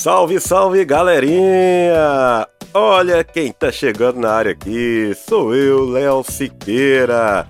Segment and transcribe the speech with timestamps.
[0.00, 2.48] Salve, salve, galerinha!
[2.72, 7.46] Olha quem tá chegando na área aqui, sou eu, Léo Siqueira.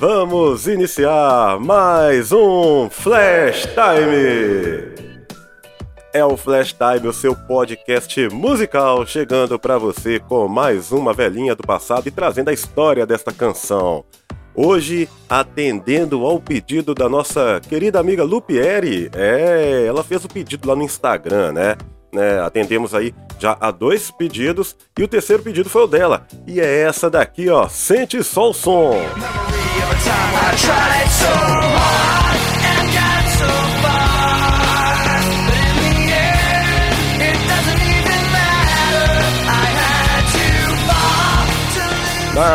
[0.00, 4.96] Vamos iniciar mais um Flash Time!
[6.12, 11.54] É o Flash Time, o seu podcast musical, chegando para você com mais uma velhinha
[11.54, 14.04] do passado e trazendo a história desta canção.
[14.54, 20.76] Hoje, atendendo ao pedido da nossa querida amiga Lupieri, é, ela fez o pedido lá
[20.76, 21.76] no Instagram, né?
[22.12, 22.40] né?
[22.40, 26.26] Atendemos aí já a dois pedidos e o terceiro pedido foi o dela.
[26.46, 27.68] E é essa daqui, ó.
[27.68, 28.94] Sente só o som.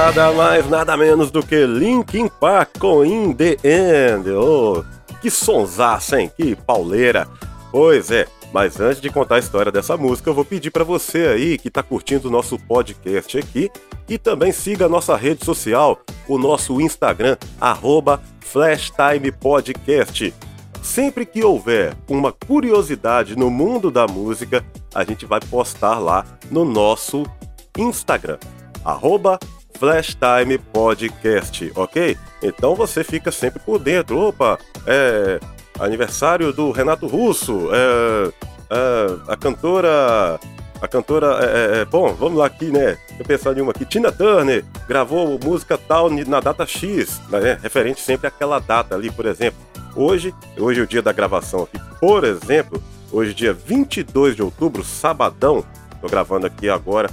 [0.08, 4.30] Nada mais, nada menos do que Linkin Park com In The End.
[4.30, 4.82] Oh,
[5.22, 6.32] que sonsaça, hein?
[6.34, 7.28] Que pauleira.
[7.74, 11.28] Pois é, mas antes de contar a história dessa música, eu vou pedir para você
[11.28, 13.70] aí que está curtindo o nosso podcast aqui
[14.08, 17.36] e também siga a nossa rede social, o nosso Instagram,
[18.40, 20.34] FlashTimePodcast.
[20.82, 24.64] Sempre que houver uma curiosidade no mundo da música,
[24.96, 27.26] a gente vai postar lá no nosso
[27.78, 28.38] Instagram,
[28.86, 29.38] arroba
[29.74, 32.18] Flash Time Podcast, ok?
[32.42, 34.20] Então você fica sempre por dentro.
[34.20, 35.40] Opa, é
[35.80, 38.32] aniversário do Renato Russo, é,
[38.70, 40.40] é a cantora.
[40.82, 41.40] A cantora.
[41.42, 42.98] É, é, é bom, vamos lá aqui, né?
[43.18, 43.86] Eu pensar em uma aqui.
[43.86, 47.58] Tina Turner gravou música tal na data X, né?
[47.62, 49.60] Referente sempre àquela data ali, por exemplo.
[49.96, 52.82] Hoje, hoje é o dia da gravação aqui, por exemplo,
[53.12, 55.66] hoje, dia 22 de outubro, sabadão,
[56.00, 57.10] tô gravando aqui agora,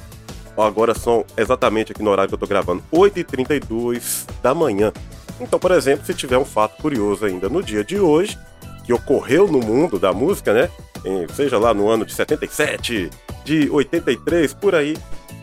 [0.56, 4.92] Agora são exatamente aqui no horário que eu tô gravando, 8h32 da manhã.
[5.40, 8.38] Então, por exemplo, se tiver um fato curioso ainda no dia de hoje,
[8.84, 10.70] que ocorreu no mundo da música, né?
[11.04, 13.10] Em, seja lá no ano de 77,
[13.44, 14.96] de 83, por aí,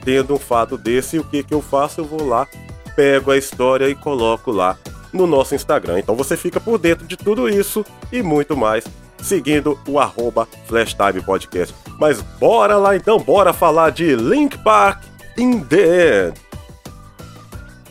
[0.03, 2.01] tendo um fato desse, o que, que eu faço?
[2.01, 2.47] Eu vou lá,
[2.95, 4.77] pego a história e coloco lá
[5.11, 5.99] no nosso Instagram.
[5.99, 8.85] Então você fica por dentro de tudo isso e muito mais
[9.21, 11.75] seguindo o arroba Flashtime Podcast.
[11.99, 15.03] Mas bora lá então, bora falar de Link Park
[15.41, 16.39] In The End.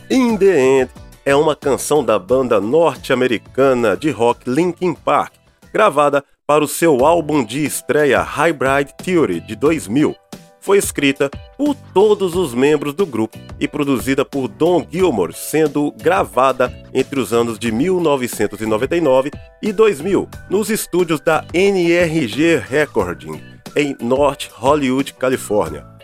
[0.09, 0.91] In The End
[1.25, 5.33] é uma canção da banda norte-americana de rock Linkin Park,
[5.73, 10.15] gravada para o seu álbum de estreia Hybrid Theory de 2000
[10.61, 16.71] foi escrita por todos os membros do grupo e produzida por Don Gilmore, sendo gravada
[16.93, 19.29] entre os anos de 1999
[19.61, 23.41] e 2000 nos estúdios da NRG Recording,
[23.75, 26.00] em North Hollywood, Califórnia.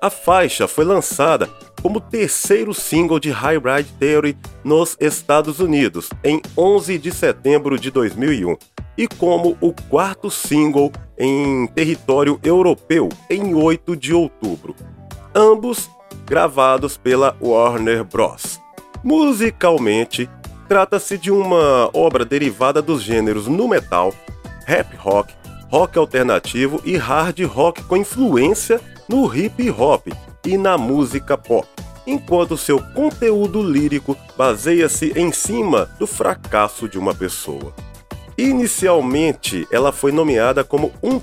[0.00, 1.48] A faixa foi lançada
[1.80, 8.56] como terceiro single de Hybrid Theory nos Estados Unidos em 11 de setembro de 2001
[8.98, 14.74] e como o quarto single em território europeu em 8 de outubro,
[15.34, 15.88] ambos
[16.26, 18.60] gravados pela Warner Bros.
[19.02, 20.28] Musicalmente,
[20.68, 24.12] trata-se de uma obra derivada dos gêneros nu metal,
[24.66, 25.32] rap rock,
[25.70, 30.08] rock alternativo e hard rock com influência no hip hop
[30.44, 31.66] e na música pop,
[32.06, 37.74] enquanto seu conteúdo lírico baseia-se em cima do fracasso de uma pessoa.
[38.38, 41.20] Inicialmente, ela foi nomeada como um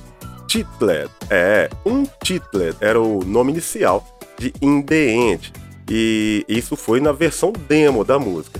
[0.47, 1.09] Titlet.
[1.29, 4.05] É, um Titlet era o nome inicial
[4.37, 5.53] de In The End.
[5.89, 8.59] E isso foi na versão demo da música.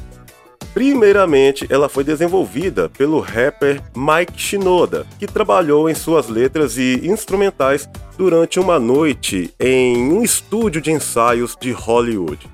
[0.74, 7.88] Primeiramente, ela foi desenvolvida pelo rapper Mike Shinoda, que trabalhou em suas letras e instrumentais
[8.18, 12.50] durante uma noite em um estúdio de ensaios de Hollywood.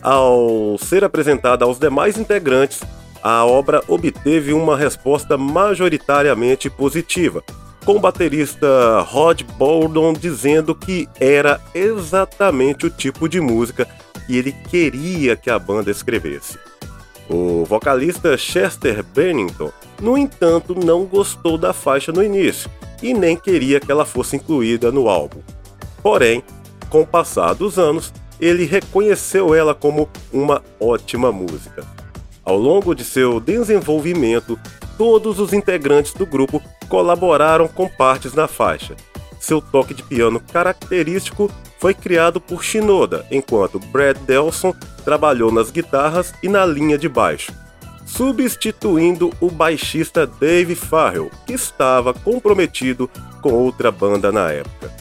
[0.00, 2.80] Ao ser apresentada aos demais integrantes,
[3.22, 7.44] a obra obteve uma resposta majoritariamente positiva,
[7.84, 13.86] com o baterista Rod Baldon dizendo que era exatamente o tipo de música
[14.26, 16.69] que ele queria que a banda escrevesse.
[17.32, 19.70] O vocalista Chester Bennington,
[20.02, 22.68] no entanto, não gostou da faixa no início
[23.00, 25.38] e nem queria que ela fosse incluída no álbum.
[26.02, 26.42] Porém,
[26.88, 31.86] com o passar dos anos, ele reconheceu ela como uma ótima música.
[32.44, 34.58] Ao longo de seu desenvolvimento,
[34.98, 38.96] todos os integrantes do grupo colaboraram com partes na faixa.
[39.40, 46.34] Seu toque de piano característico foi criado por Shinoda, enquanto Brad Delson trabalhou nas guitarras
[46.42, 47.50] e na linha de baixo,
[48.04, 53.10] substituindo o baixista Dave Farrell, que estava comprometido
[53.40, 54.92] com outra banda na época.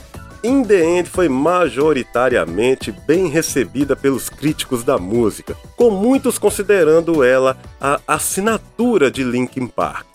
[0.42, 7.58] In The End foi majoritariamente bem recebida pelos críticos da música, com muitos considerando ela
[7.80, 10.08] a assinatura de Linkin Park.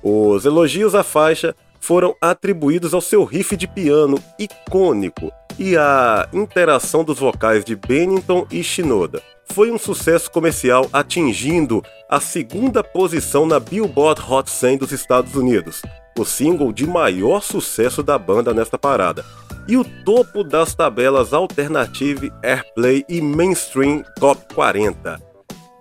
[0.00, 7.04] Os elogios à faixa foram atribuídos ao seu riff de piano icônico e à interação
[7.04, 9.20] dos vocais de Bennington e Shinoda.
[9.52, 15.82] Foi um sucesso comercial atingindo a segunda posição na Billboard Hot 100 dos Estados Unidos,
[16.18, 19.24] o single de maior sucesso da banda nesta parada,
[19.68, 25.20] e o topo das tabelas Alternative Airplay e Mainstream Top 40.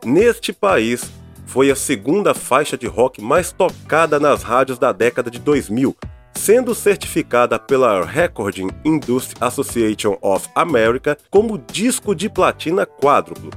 [0.04, 1.10] Neste país,
[1.52, 5.94] foi a segunda faixa de rock mais tocada nas rádios da década de 2000,
[6.34, 13.52] sendo certificada pela Recording Industry Association of America como disco de platina quádruplo.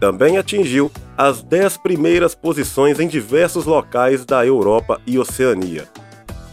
[0.00, 5.86] Também atingiu as 10 primeiras posições em diversos locais da Europa e Oceania.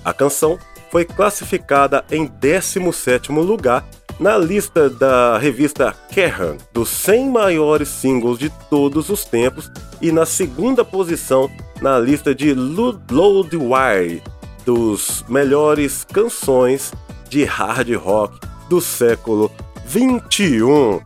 [0.03, 0.59] A canção
[0.91, 3.85] foi classificada em 17º lugar
[4.19, 9.72] na lista da revista Kerrang dos 100 maiores singles de todos os tempos
[10.02, 11.50] e na segunda posição
[11.81, 14.22] na lista de Loudwire
[14.66, 16.94] dos melhores canções
[17.30, 19.52] de hard rock do século
[19.86, 21.02] 21.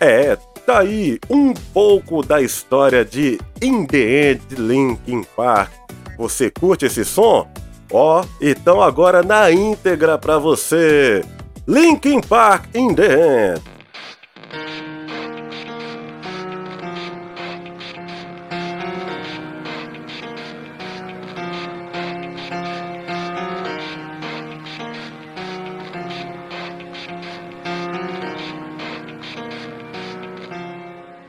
[0.00, 5.72] É, tá aí um pouco da história de In The End Linkin Park.
[6.18, 7.48] Você curte esse som?
[7.90, 11.24] Ó, oh, então agora na íntegra para você.
[11.68, 13.62] Linkin Park in the End.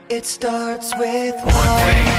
[0.07, 2.18] It starts with one.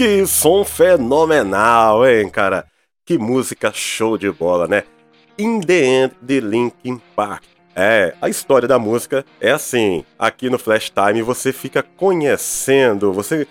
[0.00, 2.64] Que som fenomenal, hein, cara?
[3.04, 4.84] Que música show de bola, né?
[5.38, 7.44] In the End de Linkin Park.
[7.76, 10.02] É, a história da música é assim.
[10.18, 13.46] Aqui no Flash Time você fica conhecendo, você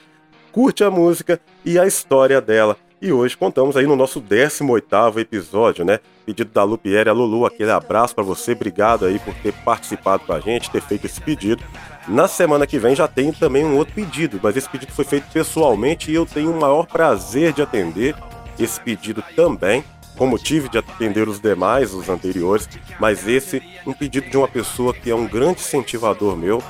[0.52, 2.76] curte a música e a história dela.
[3.02, 6.02] E hoje contamos aí no nosso 18º episódio, né?
[6.26, 10.34] Pedido da Lupiere a Lulu, aquele abraço para você, obrigado aí por ter participado com
[10.34, 11.64] a gente, ter feito esse pedido.
[12.10, 15.32] Na semana que vem já tem também um outro pedido, mas esse pedido foi feito
[15.32, 18.16] pessoalmente e eu tenho o maior prazer de atender
[18.60, 19.82] esse pedido também,
[20.18, 22.68] como tive de atender os demais, os anteriores,
[23.00, 26.62] mas esse um pedido de uma pessoa que é um grande incentivador meu,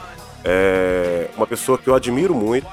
[0.46, 2.68] é uma pessoa que eu admiro muito,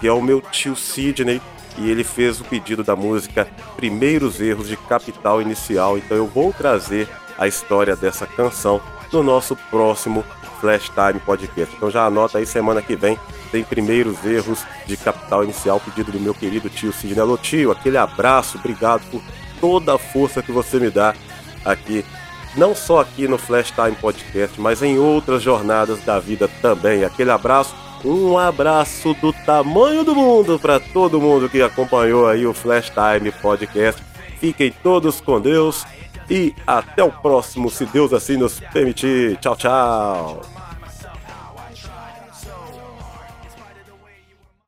[0.00, 1.42] que é o meu tio Sidney,
[1.78, 5.98] e ele fez o pedido da música Primeiros Erros de Capital Inicial.
[5.98, 8.80] Então eu vou trazer a história dessa canção
[9.12, 10.24] no nosso próximo
[10.60, 11.74] Flash Time Podcast.
[11.76, 13.18] Então já anota aí semana que vem
[13.50, 17.20] tem Primeiros Erros de Capital Inicial, pedido do meu querido tio Sidney.
[17.20, 19.22] Alô tio, aquele abraço, obrigado por
[19.60, 21.14] toda a força que você me dá
[21.64, 22.04] aqui
[22.56, 27.04] não só aqui no Flash Time Podcast, mas em outras jornadas da vida também.
[27.04, 32.52] Aquele abraço um abraço do tamanho do mundo para todo mundo que acompanhou aí o
[32.52, 34.02] Flash Time Podcast.
[34.38, 35.84] Fiquem todos com Deus
[36.28, 39.36] e até o próximo, se Deus assim nos permitir.
[39.38, 40.61] Tchau, tchau.